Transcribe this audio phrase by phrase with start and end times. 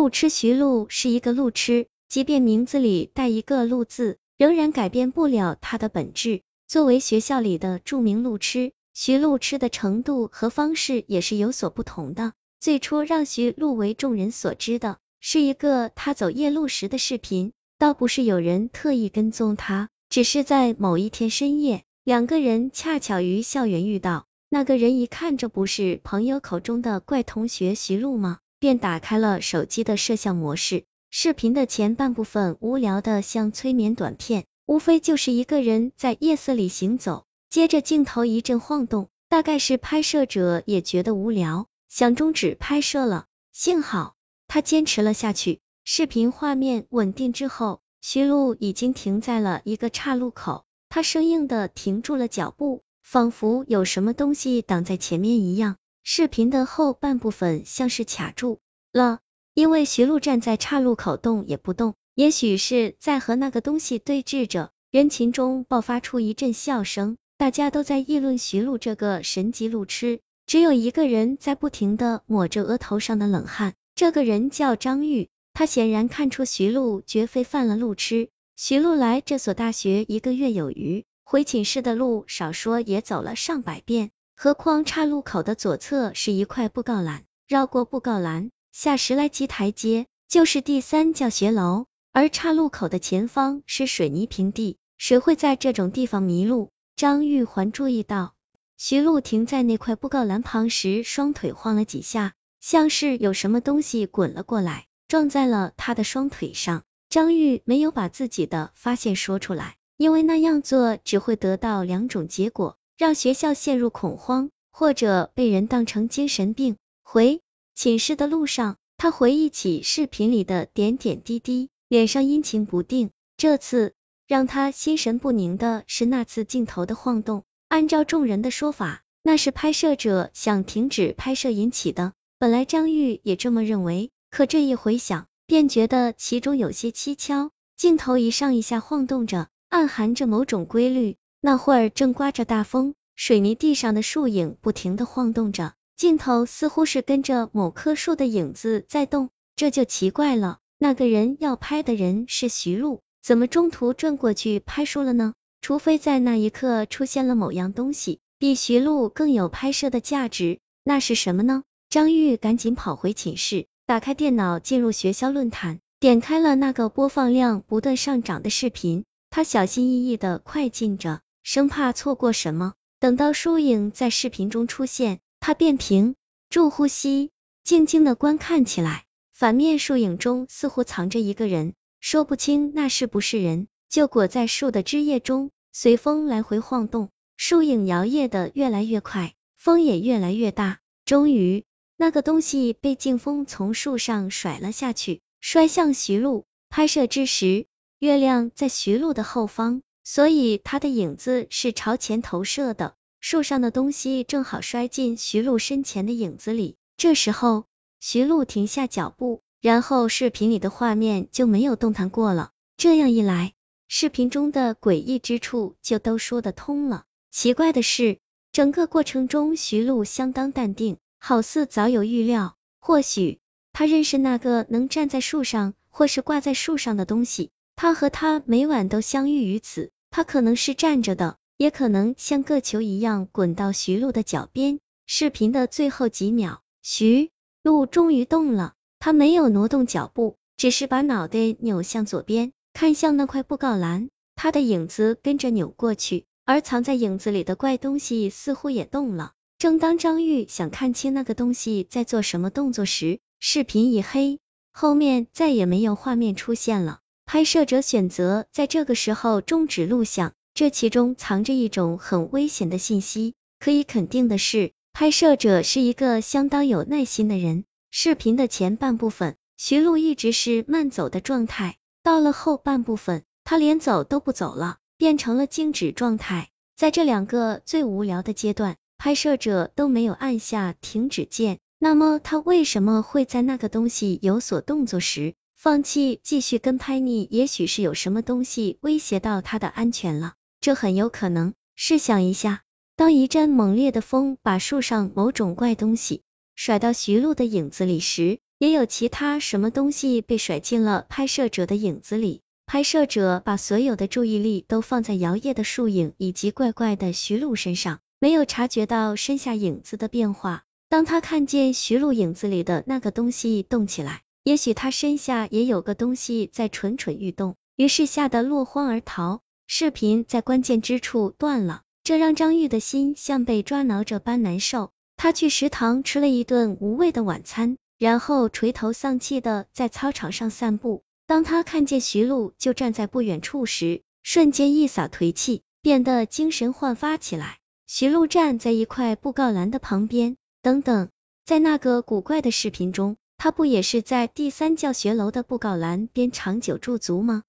[0.00, 6.40] 路痴徐璐是一个路痴，即便名字里带一个路字，仍然改变不了他的本质。
[6.66, 12.32] 作为学校里的著名路痴，徐璐痴的程度和方式也是有所不同的。
[12.60, 24.24] 最初让徐璐为众人所知的，是一个他走夜路时的视频，倒不是有人特意跟踪他，只是在某一天深夜，两个人恰巧于校园遇到。
[24.48, 28.38] 那个人一看，这不是朋友口中的怪同学徐璐吗？
[28.60, 30.84] 便打开了手机的摄像模式。
[31.10, 37.24] 视频的前半部分无聊的像催眠短片，无非就是一个人在夜色里行走。
[37.48, 43.26] 接着镜头一阵晃动，大概是拍摄者也觉得无聊，想终止拍摄了。
[43.50, 44.14] 幸好
[44.46, 45.58] 他坚持了下去。
[45.82, 55.76] 视频画面稳定之后，徐璐已经停在了一个岔路口，他生硬的停住了脚步，仿佛有什么东西挡在前面一样。
[56.02, 58.58] 视频的后半部分像是卡住
[58.92, 59.20] 了，
[59.54, 64.70] 因为徐璐站在岔路口动也不动，也许是在和那个东西对峙着。
[64.90, 78.30] 人群中爆发出一阵笑声，大家都在议论徐璐这个神级路痴，只有一个人在不停的抹着额头上的冷汗，这个人叫张玉，他显然看出徐璐绝非犯了路痴。
[78.56, 84.10] 徐璐来这所大学一个月有余，回寝室的路少说也走了上百遍。
[84.42, 96.70] 何况岔路口的左侧是一块布告栏，绕过布告栏下十来级台阶就是第三教学楼，而岔路口的前方是水泥平地，谁会在这种地方迷路？
[96.96, 98.32] 张玉环注意到，
[98.78, 106.84] 徐璐停在那块布告栏旁时，双腿晃了几下，像是有什么东西滚了过来，撞在了他的双腿上。
[107.10, 112.78] 张玉没有把自己的发现说出来，因为那样做只会得到两种结果。
[113.00, 116.76] 让学校陷入恐慌，或者被人当成精神病。
[117.02, 117.40] 回
[117.74, 123.08] 寝室的路上，他回忆起视频里的点点滴滴，脸上阴晴不定。
[123.38, 123.94] 这次
[124.26, 127.44] 让他心神不宁的是那次镜头的晃动。
[127.70, 132.12] 按照众人的说法，那是拍摄者想停止拍摄引起的。
[132.38, 137.50] 本来张玉也这么认为，可这一回想，便觉得其中有些蹊跷。
[137.78, 141.16] 镜头一上一下晃动着，暗含着某种规律。
[141.42, 150.58] 那会儿正刮着大风，水泥地上的树影不停的晃动着，镜头似乎是跟着某棵树的影子在动，这就奇怪了。
[150.76, 155.32] 那个人要拍的人是徐璐，怎么中途转过去拍树了呢？
[155.62, 161.62] 除非在那一刻出现了某样东西，比徐璐更有拍摄的价值，那是什么呢？
[161.88, 171.20] 张玉赶紧跑回寝室，打开电脑进入学校论坛，点开了那个播放量不断上涨的视频，他小心翼翼的快进着。
[171.42, 176.14] 生怕错过什么，等到树影在视频中出现，他便屏
[176.48, 177.30] 住呼吸，
[177.64, 179.04] 静静的观看起来。
[179.32, 187.08] 反面树影中似乎藏着一个人，说不清那是不是人，就裹在树的枝叶中，随风来回晃动。
[187.38, 190.80] 树影摇曳的越来越快，风也越来越大。
[191.06, 191.64] 终于，
[191.96, 196.44] 那个东西被劲风从树上甩了下去，摔向徐璐。
[196.68, 197.66] 拍摄之时，
[197.98, 199.80] 月亮在徐璐的后方。
[200.02, 206.76] 所以他的影子是朝前投射的，树上的东西正好摔进徐璐身前的影子里。
[206.96, 207.64] 这时候，
[208.00, 212.50] 徐璐停下脚步，然后视频里的画面就没有动弹过了。
[212.76, 213.52] 这样一来，
[213.88, 217.04] 视频中的诡异之处就都说得通了。
[217.30, 218.18] 奇怪的是，
[218.52, 222.56] 整个过程中徐璐相当淡定，好似早有预料。
[222.78, 223.38] 或许
[223.72, 227.50] 他认识那个能站在树上或是挂在树上的东西，
[227.82, 229.90] 他和他每晚都相遇于此。
[230.10, 234.80] 他可能是站着的，也可能像个球一样滚到徐璐的脚边。
[235.06, 237.30] 视频的最后几秒，徐
[237.62, 244.10] 璐终于动了，他没有挪动脚步，只是把脑袋扭向左边，看向那块布告栏。
[244.36, 249.32] 他的影子跟着扭过去，而藏在影子里的怪东西似乎也动了。
[249.56, 254.38] 正当张玉想看清那个东西在做什么动作时，视频一黑，
[254.70, 257.00] 后面再也没有画面出现了。
[257.32, 263.34] 拍摄者选择在这个时候终止录像，这其中藏着一种很危险的信息。
[263.60, 267.66] 可以肯定的是，拍摄者是一个相当有耐心的人。
[267.92, 276.48] 视频的前半部分，徐璐一直是慢走的状态，到了后半部分，他连走都不走了，变成了静止状态。
[276.76, 281.60] 在这两个最无聊的阶段，拍摄者都没有按下停止键。
[281.78, 285.34] 那么他为什么会在那个东西有所动作时？
[285.62, 291.52] 放弃继续跟拍你，也许是有什么东西威胁到他的安全了，这很有可能。
[291.76, 292.62] 试想一下，
[292.96, 296.22] 当一阵猛烈的风把树上某种怪东西
[296.56, 302.40] 甩到徐璐的影子里时，也有其他什么东西被甩进了拍摄者的影子里。
[302.64, 310.64] 拍摄者把所有的注意力都放在摇曳的树影以及怪怪的徐璐身上，没有察觉到身下影子的变化。
[310.88, 319.40] 当他看见徐璐影子里的那个东西动起来，也许他身下也有个东西在蠢蠢欲动，于是吓得落荒而逃。
[319.66, 324.90] 视频在关键之处断了，这让张玉的心像被抓挠着般难受。
[325.16, 331.02] 他去食堂吃了一顿无味的晚餐，然后垂头丧气的在操场上散步。
[331.26, 337.58] 当他看见徐璐就站在不远处时，瞬间一扫颓气，变得精神焕发起来。
[337.86, 341.10] 徐璐站在一块布告栏的旁边，等等，
[341.44, 347.42] 在那个古怪的视频中，他不也是在第三教学楼的布告栏边长久驻足吗？